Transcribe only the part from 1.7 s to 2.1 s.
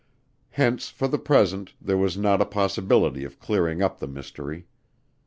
there